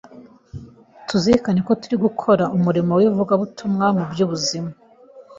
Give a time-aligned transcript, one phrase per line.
[1.07, 4.71] tuzirikane ko turimo gukora umurimo w’ivugabutumwa mu by’ubuzima,